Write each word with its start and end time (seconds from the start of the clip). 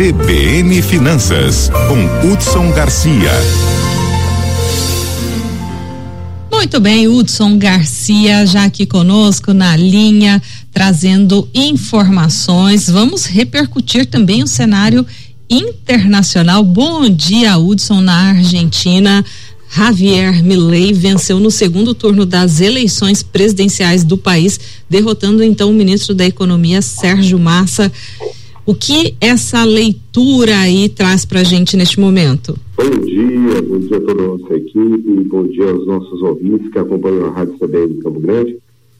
CBN 0.00 0.80
Finanças, 0.80 1.70
com 1.86 2.32
Hudson 2.32 2.72
Garcia. 2.72 3.30
Muito 6.50 6.80
bem, 6.80 7.06
Hudson 7.06 7.58
Garcia 7.58 8.46
já 8.46 8.64
aqui 8.64 8.86
conosco 8.86 9.52
na 9.52 9.76
linha, 9.76 10.40
trazendo 10.72 11.46
informações. 11.52 12.88
Vamos 12.88 13.26
repercutir 13.26 14.06
também 14.06 14.42
o 14.42 14.46
cenário 14.46 15.04
internacional. 15.50 16.64
Bom 16.64 17.06
dia, 17.10 17.58
Hudson, 17.58 18.00
na 18.00 18.30
Argentina. 18.30 19.22
Javier 19.70 20.42
Milei 20.42 20.94
venceu 20.94 21.38
no 21.38 21.50
segundo 21.50 21.94
turno 21.94 22.24
das 22.24 22.62
eleições 22.62 23.22
presidenciais 23.22 24.02
do 24.02 24.16
país, 24.16 24.58
derrotando 24.88 25.44
então 25.44 25.68
o 25.68 25.74
ministro 25.74 26.14
da 26.14 26.24
Economia, 26.24 26.80
Sérgio 26.80 27.38
Massa. 27.38 27.92
O 28.70 28.74
que 28.76 29.16
essa 29.20 29.64
leitura 29.64 30.56
aí 30.60 30.88
traz 30.88 31.24
para 31.24 31.40
a 31.40 31.42
gente 31.42 31.76
neste 31.76 31.98
momento? 31.98 32.56
Bom 32.76 33.00
dia, 33.04 33.60
bom 33.62 33.80
dia 33.80 33.96
a 33.96 34.00
toda 34.00 34.22
a 34.22 34.26
nossa 34.28 34.54
equipe, 34.54 35.24
bom 35.24 35.42
dia 35.48 35.72
aos 35.72 35.84
nossos 35.88 36.22
ouvintes 36.22 36.70
que 36.70 36.78
acompanham 36.78 37.26
a 37.26 37.30
Rádio 37.30 37.58
CBN 37.58 37.94
de 37.94 38.00
Campo 38.00 38.20
Grande. 38.20 38.58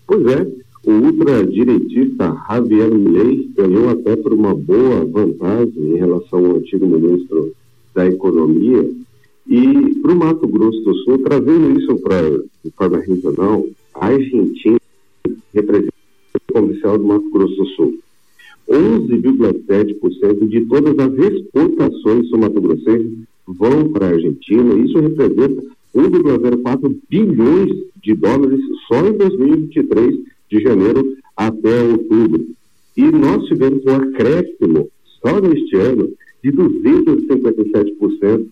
Pois 0.08 0.26
é, 0.26 0.44
o 0.84 0.90
ultradireitista 0.90 2.36
Javier 2.48 2.90
Milei 2.90 3.48
ganhou 3.56 3.90
até 3.90 4.16
por 4.16 4.32
uma 4.32 4.56
boa 4.56 5.04
vantagem 5.04 5.92
em 5.92 5.98
relação 5.98 6.46
ao 6.46 6.56
antigo 6.56 6.88
ministro 6.88 7.52
da 7.94 8.08
Economia. 8.08 8.90
E 9.46 9.94
para 10.02 10.12
o 10.12 10.16
Mato 10.16 10.48
Grosso 10.48 10.80
do 10.80 10.96
Sul, 11.04 11.18
trazendo 11.18 11.78
isso 11.78 11.94
para 11.98 12.28
de 12.28 12.72
forma 12.76 12.98
regional, 12.98 13.64
a 13.94 14.06
Argentina 14.06 14.80
representa 15.54 15.94
o 16.48 16.52
comercial 16.54 16.98
do 16.98 17.04
Mato 17.04 17.30
Grosso 17.30 17.54
do 17.54 17.66
Sul. 17.66 18.00
11,7% 18.70 20.48
de 20.48 20.60
todas 20.66 20.96
as 20.98 21.12
exportações 21.18 22.30
do 22.30 22.38
Mato 22.38 22.60
Grossense 22.60 23.18
vão 23.46 23.90
para 23.92 24.06
a 24.06 24.10
Argentina. 24.10 24.74
Isso 24.74 24.98
representa 24.98 25.62
1,04 25.94 26.96
bilhões 27.08 27.70
de 28.00 28.14
dólares 28.14 28.60
só 28.86 29.06
em 29.06 29.12
2023, 29.12 30.14
de 30.48 30.60
janeiro 30.60 31.16
até 31.36 31.82
outubro. 31.82 32.46
E 32.96 33.02
nós 33.02 33.44
tivemos 33.46 33.84
um 33.84 33.96
acréscimo 33.96 34.88
só 35.20 35.40
neste 35.40 35.76
ano 35.76 36.10
de 36.42 36.52
257% 36.52 38.46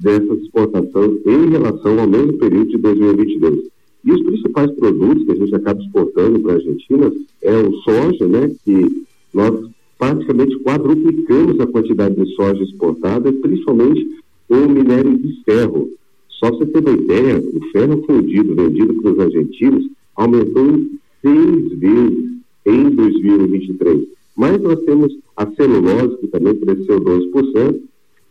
dessas 0.00 0.38
exportações 0.40 1.20
em 1.26 1.50
relação 1.50 1.98
ao 1.98 2.08
mesmo 2.08 2.32
período 2.38 2.70
de 2.70 2.78
2022. 2.78 3.70
E 4.04 4.12
os 4.12 4.22
principais 4.22 4.70
produtos 4.72 5.24
que 5.24 5.32
a 5.32 5.36
gente 5.36 5.54
acaba 5.54 5.80
exportando 5.80 6.40
para 6.40 6.52
a 6.52 6.56
Argentina 6.56 7.12
é 7.42 7.56
o 7.58 7.72
soja, 7.82 8.26
né, 8.26 8.50
que 8.64 9.04
nós 9.32 9.70
praticamente 9.98 10.58
quadruplicamos 10.60 11.60
a 11.60 11.66
quantidade 11.66 12.14
de 12.16 12.34
soja 12.34 12.62
exportada, 12.62 13.32
principalmente 13.32 14.06
o 14.48 14.68
minério 14.68 15.16
de 15.18 15.42
ferro. 15.44 15.90
Só 16.28 16.50
para 16.50 16.58
você 16.58 16.66
ter 16.66 16.80
uma 16.80 16.98
ideia, 16.98 17.38
o 17.38 17.60
ferro 17.70 18.02
fundido 18.06 18.54
vendido 18.54 18.94
para 19.02 19.12
os 19.12 19.18
argentinos 19.18 19.84
aumentou 20.16 20.66
em 20.66 20.98
seis 21.22 21.78
vezes 21.78 22.30
em 22.64 22.90
2023. 22.90 24.08
Mas 24.34 24.60
nós 24.62 24.80
temos 24.84 25.18
a 25.36 25.46
celulose, 25.52 26.16
que 26.18 26.28
também 26.28 26.54
cresceu 26.56 26.98
2%, 26.98 27.80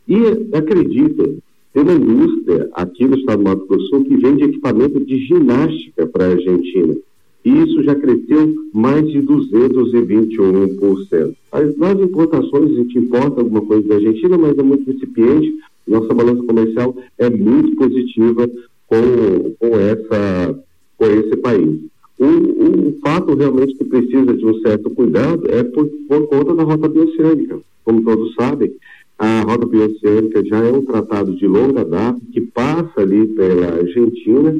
e 0.07 0.55
acredita, 0.57 1.35
tem 1.71 1.83
uma 1.83 1.93
indústria 1.93 2.67
aqui 2.73 3.05
no 3.05 3.15
estado 3.15 3.43
do 3.43 3.49
Mato 3.49 3.67
Grosso 3.67 4.03
que 4.05 4.17
vende 4.17 4.43
equipamento 4.43 5.05
de 5.05 5.17
ginástica 5.27 6.07
para 6.07 6.25
a 6.25 6.31
Argentina 6.31 6.95
isso 7.43 7.83
já 7.83 7.95
cresceu 7.95 8.53
mais 8.73 9.05
de 9.09 9.21
221%. 9.21 11.35
As, 11.51 11.77
nas 11.77 11.99
importações, 11.99 12.71
a 12.71 12.75
gente 12.75 12.97
importa 12.97 13.41
alguma 13.41 13.61
coisa 13.61 13.87
da 13.87 13.95
Argentina, 13.95 14.37
mas 14.37 14.57
é 14.57 14.63
muito 14.63 14.89
incipiente. 14.91 15.53
Nossa 15.87 16.13
balança 16.13 16.43
comercial 16.43 16.95
é 17.17 17.29
muito 17.29 17.75
positiva 17.75 18.49
com, 18.87 19.55
com, 19.57 19.79
essa, 19.79 20.59
com 20.97 21.05
esse 21.05 21.35
país. 21.37 21.79
O, 22.19 22.25
o, 22.25 22.99
fato 23.01 23.33
realmente 23.33 23.75
que 23.75 23.85
precisa 23.85 24.35
de 24.35 24.45
um 24.45 24.59
certo 24.59 24.89
cuidado 24.89 25.49
é 25.49 25.63
por, 25.63 25.87
por 26.07 26.27
conta 26.27 26.53
da 26.53 26.63
rota 26.63 26.89
bioceânica. 26.89 27.59
Como 27.85 28.03
todos 28.03 28.35
sabem, 28.35 28.73
a 29.17 29.41
rota 29.41 29.65
bioceânica 29.65 30.43
já 30.45 30.57
é 30.57 30.71
um 30.71 30.83
tratado 30.83 31.35
de 31.35 31.47
longa 31.47 31.85
data 31.85 32.19
que 32.31 32.41
passa 32.41 33.01
ali 33.01 33.25
pela 33.27 33.77
Argentina 33.77 34.59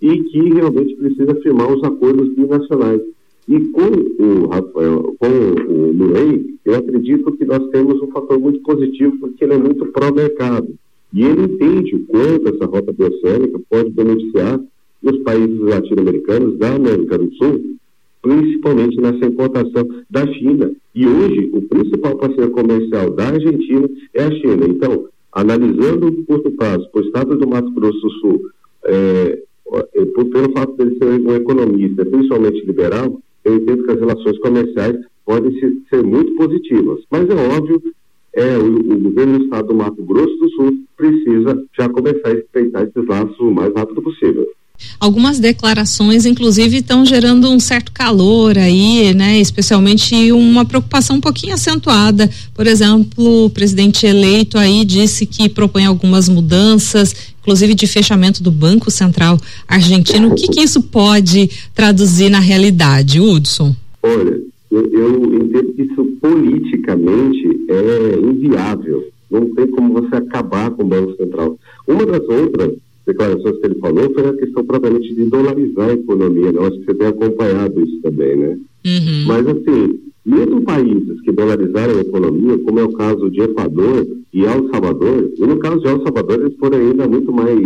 e 0.00 0.22
que 0.24 0.52
realmente 0.52 0.94
precisa 0.96 1.34
firmar 1.36 1.72
os 1.72 1.82
acordos 1.82 2.34
binacionais. 2.34 3.02
E 3.48 3.60
com 3.70 4.22
o 4.22 4.46
Rafael, 4.46 5.16
com 5.18 5.72
o 5.72 5.94
Milley, 5.94 6.58
eu 6.64 6.74
acredito 6.74 7.32
que 7.32 7.44
nós 7.46 7.66
temos 7.70 8.00
um 8.02 8.08
fator 8.08 8.38
muito 8.38 8.60
positivo, 8.60 9.16
porque 9.18 9.44
ele 9.44 9.54
é 9.54 9.58
muito 9.58 9.86
pró-mercado. 9.86 10.68
E 11.14 11.24
ele 11.24 11.44
entende 11.44 11.96
o 11.96 12.06
quanto 12.06 12.48
essa 12.48 12.66
rota 12.66 12.92
bioceânica 12.92 13.58
pode 13.70 13.90
beneficiar 13.90 14.60
os 15.02 15.18
países 15.22 15.58
latino-americanos 15.60 16.58
da 16.58 16.74
América 16.74 17.16
do 17.16 17.32
Sul, 17.36 17.78
principalmente 18.20 19.00
nessa 19.00 19.24
importação 19.24 19.88
da 20.10 20.26
China. 20.34 20.70
E 20.94 21.06
hoje, 21.06 21.50
o 21.52 21.62
principal 21.62 22.16
parceiro 22.16 22.50
comercial 22.50 23.10
da 23.10 23.28
Argentina 23.28 23.88
é 24.12 24.24
a 24.24 24.30
China. 24.30 24.66
Então, 24.68 25.06
analisando 25.32 26.08
o 26.08 26.24
curto 26.24 26.50
prazo 26.50 26.86
para 26.90 27.00
o 27.00 27.04
estado 27.04 27.38
do 27.38 27.48
Mato 27.48 27.70
Grosso 27.70 28.00
do 28.00 28.10
Sul, 28.10 28.40
é, 28.84 29.42
pelo 30.38 30.52
fato 30.52 30.76
de 30.76 30.82
ele 30.82 30.98
ser 30.98 31.20
um 31.20 31.34
economista, 31.34 32.06
principalmente 32.06 32.64
liberal, 32.64 33.20
eu 33.44 33.56
entendo 33.56 33.84
que 33.84 33.90
as 33.90 33.98
relações 33.98 34.38
comerciais 34.38 34.96
podem 35.24 35.52
ser 35.90 36.02
muito 36.04 36.34
positivas. 36.36 37.00
Mas 37.10 37.28
é 37.28 37.34
óbvio, 37.34 37.82
é, 38.34 38.56
o, 38.56 38.76
o 38.76 38.98
governo 39.00 39.38
do 39.38 39.44
estado 39.44 39.68
do 39.68 39.74
Mato 39.74 40.02
Grosso 40.04 40.36
do 40.36 40.48
Sul 40.50 40.78
precisa 40.96 41.64
já 41.76 41.88
começar 41.88 42.28
a 42.28 42.34
respeitar 42.34 42.82
esses 42.84 43.06
laços 43.06 43.38
o 43.40 43.50
mais 43.50 43.74
rápido 43.74 44.00
possível. 44.00 44.46
Algumas 45.00 45.40
declarações, 45.40 46.24
inclusive, 46.24 46.76
estão 46.76 47.04
gerando 47.04 47.50
um 47.50 47.58
certo 47.58 47.90
calor 47.90 48.56
aí, 48.56 49.12
né? 49.12 49.40
Especialmente 49.40 50.30
uma 50.30 50.64
preocupação 50.64 51.16
um 51.16 51.20
pouquinho 51.20 51.54
acentuada. 51.54 52.30
Por 52.54 52.64
exemplo, 52.64 53.46
o 53.46 53.50
presidente 53.50 54.06
eleito 54.06 54.56
aí 54.56 54.84
disse 54.84 55.26
que 55.26 55.48
propõe 55.48 55.84
algumas 55.84 56.28
mudanças, 56.28 57.34
inclusive 57.48 57.74
de 57.74 57.86
fechamento 57.86 58.42
do 58.42 58.50
Banco 58.52 58.90
Central 58.90 59.38
Argentino. 59.66 60.28
O 60.28 60.34
que, 60.34 60.48
que 60.48 60.60
isso 60.60 60.82
pode 60.82 61.48
traduzir 61.74 62.28
na 62.28 62.38
realidade, 62.38 63.20
Hudson? 63.20 63.74
Olha, 64.02 64.38
eu, 64.70 64.86
eu 64.92 65.24
entendo 65.34 65.72
que 65.72 65.82
isso 65.82 66.04
politicamente 66.20 67.48
é 67.68 68.18
inviável. 68.22 69.02
Não 69.30 69.46
tem 69.54 69.66
como 69.68 69.94
você 69.94 70.16
acabar 70.16 70.70
com 70.72 70.82
o 70.82 70.86
Banco 70.86 71.16
Central. 71.16 71.58
Uma 71.86 72.04
das 72.04 72.22
outras 72.28 72.74
declarações 73.06 73.58
que 73.60 73.66
ele 73.66 73.78
falou 73.80 74.12
foi 74.12 74.28
a 74.28 74.34
questão 74.34 74.62
propriamente 74.66 75.14
de 75.14 75.24
dolarizar 75.24 75.88
a 75.88 75.94
economia. 75.94 76.52
Né? 76.52 76.60
acho 76.60 76.78
que 76.80 76.84
você 76.84 76.94
tem 76.94 77.06
acompanhado 77.06 77.80
isso 77.80 77.98
também, 78.02 78.36
né? 78.36 78.58
Uhum. 78.84 79.24
Mas, 79.26 79.46
assim, 79.46 79.98
mesmo 80.24 80.62
países 80.62 81.20
que 81.22 81.32
dolarizaram 81.32 81.96
a 81.96 82.00
economia, 82.00 82.58
como 82.58 82.80
é 82.80 82.84
o 82.84 82.92
caso 82.92 83.30
de 83.30 83.40
Equador 83.40 84.06
e 84.32 84.44
El 84.44 84.68
Salvador, 84.70 85.30
e 85.36 85.46
no 85.46 85.58
caso 85.58 85.80
de 85.80 85.88
El 85.88 86.02
Salvador 86.02 86.40
eles 86.40 86.56
foram 86.58 86.78
ainda 86.78 87.08
muito 87.08 87.32
mais 87.32 87.58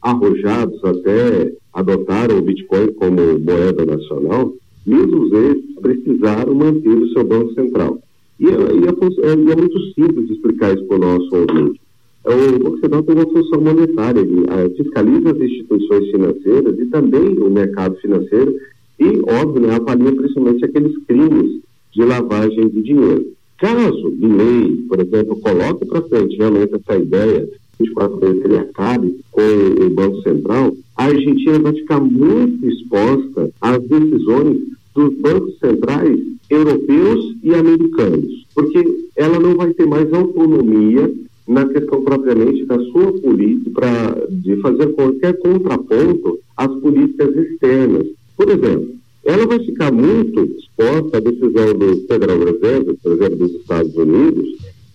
arrojados, 0.00 0.82
até 0.84 1.52
adotaram 1.72 2.38
o 2.38 2.42
Bitcoin 2.42 2.92
como 2.92 3.38
moeda 3.38 3.84
nacional, 3.84 4.52
mesmo 4.86 5.34
eles 5.36 5.62
precisaram 5.80 6.54
manter 6.54 6.88
o 6.88 7.08
seu 7.12 7.24
Banco 7.24 7.54
Central. 7.54 7.98
E, 8.40 8.46
e, 8.46 8.48
é, 8.48 8.54
e 8.54 9.52
é 9.52 9.56
muito 9.56 9.80
simples 9.94 10.30
explicar 10.30 10.74
isso 10.74 10.84
para 10.86 10.96
o 10.96 11.00
nosso 11.00 11.36
ouvinte. 11.36 11.80
É, 12.24 12.34
o 12.34 12.58
Banco 12.58 12.78
Central 12.78 13.02
tem 13.02 13.16
uma 13.16 13.30
função 13.30 13.60
monetária, 13.60 14.20
ele 14.20 14.74
fiscaliza 14.76 15.30
as 15.30 15.40
instituições 15.40 16.10
financeiras 16.10 16.78
e 16.78 16.86
também 16.86 17.38
o 17.38 17.50
mercado 17.50 17.96
financeiro 17.96 18.54
e, 18.98 19.06
óbvio, 19.28 19.62
né, 19.62 19.74
avalia 19.74 20.12
principalmente 20.12 20.64
aqueles 20.64 20.96
crimes 21.06 21.60
de 21.92 22.04
lavagem 22.04 22.68
de 22.68 22.82
dinheiro. 22.82 23.26
Caso 23.58 24.10
de 24.12 24.26
lei, 24.26 24.84
por 24.88 25.00
exemplo, 25.00 25.40
coloque 25.40 25.84
para 25.86 26.02
frente 26.02 26.36
realmente 26.36 26.74
essa 26.74 26.98
ideia, 26.98 27.48
24 27.78 28.18
vezes 28.18 28.44
ele 28.44 28.58
acabe 28.58 29.16
com 29.30 29.86
o 29.86 29.90
Banco 29.90 30.20
Central, 30.22 30.74
a 30.96 31.04
Argentina 31.04 31.58
vai 31.58 31.72
ficar 31.72 32.00
muito 32.00 32.66
exposta 32.66 33.50
às 33.60 33.82
decisões 33.84 34.58
dos 34.94 35.14
bancos 35.18 35.58
centrais 35.58 36.18
europeus 36.50 37.36
e 37.42 37.54
americanos, 37.54 38.46
porque 38.54 38.84
ela 39.16 39.38
não 39.38 39.54
vai 39.54 39.72
ter 39.72 39.86
mais 39.86 40.12
autonomia 40.12 41.12
na 41.46 41.66
questão 41.66 42.02
propriamente 42.02 42.64
da 42.66 42.78
sua 42.86 43.12
política, 43.20 44.26
de 44.30 44.56
fazer 44.60 44.88
qualquer 44.92 45.38
contraponto 45.38 46.38
às 46.56 46.72
políticas 46.80 47.34
externas. 47.36 48.06
Por 48.36 48.48
exemplo, 48.48 49.01
ela 49.24 49.46
vai 49.46 49.58
ficar 49.60 49.92
muito 49.92 50.40
exposta 50.58 51.18
à 51.18 51.20
decisão 51.20 51.74
do 51.74 52.06
Federal 52.06 52.38
Reserve, 52.38 52.98
por 53.02 53.12
exemplo, 53.12 53.36
dos 53.36 53.54
Estados 53.54 53.94
Unidos, 53.96 54.48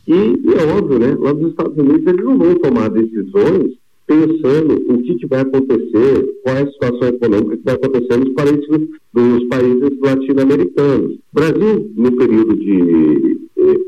e, 0.07 0.13
e, 0.13 0.53
é 0.53 0.77
óbvio, 0.77 1.00
né, 1.00 1.18
lá 1.19 1.33
nos 1.33 1.51
Estados 1.51 1.77
Unidos 1.77 2.07
eles 2.07 2.24
não 2.24 2.38
vão 2.38 2.56
tomar 2.56 2.89
decisões 2.89 3.74
pensando 4.06 4.85
o 4.88 5.03
que, 5.03 5.15
que 5.15 5.27
vai 5.27 5.41
acontecer, 5.41 6.39
qual 6.41 6.56
é 6.56 6.62
a 6.62 6.71
situação 6.71 7.09
econômica 7.09 7.57
que 7.57 7.63
vai 7.65 7.75
acontecer 7.75 8.18
nos 8.18 8.33
países, 8.33 8.89
nos 9.13 9.44
países 9.50 10.00
latino-americanos. 10.00 11.18
Brasil, 11.33 11.91
no 11.94 12.12
período 12.13 12.56
de 12.56 13.38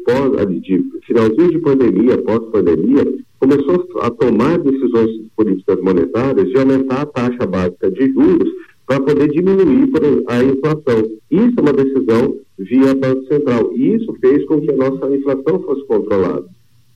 pós, 0.06 0.62
de 0.62 0.84
finalzinho 1.08 1.52
de 1.52 1.60
pandemia, 1.60 2.18
pós-pandemia, 2.18 3.06
começou 3.40 3.88
a 4.02 4.10
tomar 4.10 4.60
decisões 4.60 5.22
políticas 5.38 5.80
monetárias 5.82 6.50
de 6.50 6.58
aumentar 6.58 7.02
a 7.02 7.06
taxa 7.06 7.46
básica 7.46 7.90
de 7.90 8.12
juros 8.12 8.50
para 8.90 9.02
poder 9.02 9.28
diminuir 9.30 9.88
a 10.26 10.44
inflação. 10.44 11.12
Isso 11.30 11.54
é 11.56 11.62
uma 11.62 11.74
decisão 11.74 12.36
via 12.58 12.96
Banco 12.96 13.24
Central. 13.28 13.72
E 13.76 13.94
isso 13.94 14.12
fez 14.20 14.44
com 14.46 14.60
que 14.60 14.72
a 14.72 14.76
nossa 14.76 15.16
inflação 15.16 15.62
fosse 15.62 15.86
controlada. 15.86 16.48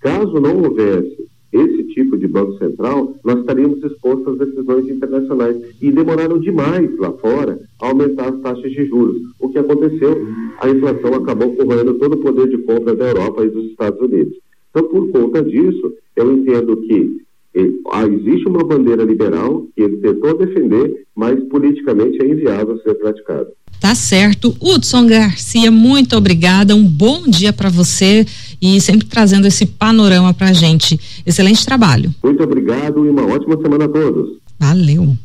Caso 0.01 0.39
não 0.39 0.63
houvesse 0.63 1.27
esse 1.51 1.83
tipo 1.89 2.17
de 2.17 2.27
Banco 2.27 2.57
Central, 2.57 3.13
nós 3.23 3.41
estaríamos 3.41 3.83
expostos 3.83 4.27
às 4.27 4.39
decisões 4.39 4.89
internacionais. 4.89 5.55
E 5.79 5.91
demoraram 5.91 6.39
demais 6.39 6.89
lá 6.97 7.11
fora 7.11 7.59
a 7.79 7.87
aumentar 7.89 8.29
as 8.29 8.41
taxas 8.41 8.71
de 8.71 8.85
juros. 8.87 9.21
O 9.39 9.49
que 9.49 9.59
aconteceu? 9.59 10.17
A 10.61 10.69
inflação 10.71 11.13
acabou 11.13 11.55
corroendo 11.55 11.93
todo 11.99 12.13
o 12.13 12.21
poder 12.21 12.49
de 12.49 12.57
compra 12.63 12.95
da 12.95 13.09
Europa 13.09 13.45
e 13.45 13.51
dos 13.51 13.65
Estados 13.65 14.01
Unidos. 14.01 14.33
Então, 14.71 14.87
por 14.89 15.11
conta 15.11 15.43
disso, 15.43 15.93
eu 16.15 16.33
entendo 16.33 16.75
que 16.77 17.22
existe 17.55 18.47
uma 18.47 18.63
bandeira 18.63 19.03
liberal 19.03 19.65
que 19.75 19.81
ele 19.81 19.97
tentou 19.97 20.37
defender, 20.37 21.05
mas 21.15 21.39
politicamente 21.49 22.21
é 22.21 22.27
inviável 22.27 22.79
ser 22.81 22.95
praticada. 22.95 23.47
Tá 23.79 23.93
certo. 23.93 24.55
Hudson 24.61 25.07
Garcia, 25.07 25.69
muito 25.69 26.15
obrigada. 26.15 26.75
Um 26.75 26.85
bom 26.85 27.23
dia 27.27 27.51
para 27.51 27.69
você 27.69 28.25
e 28.61 28.79
sempre 28.79 29.07
trazendo 29.07 29.45
esse 29.45 29.65
panorama 29.65 30.33
para 30.33 30.49
a 30.49 30.53
gente. 30.53 30.97
Excelente 31.25 31.65
trabalho. 31.65 32.13
Muito 32.23 32.41
obrigado 32.41 33.05
e 33.05 33.09
uma 33.09 33.25
ótima 33.25 33.57
semana 33.61 33.85
a 33.85 33.89
todos. 33.89 34.37
Valeu. 34.59 35.15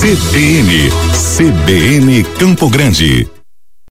CBN, 0.00 0.90
CBN 1.36 2.24
Campo 2.38 2.68
Grande. 2.70 3.26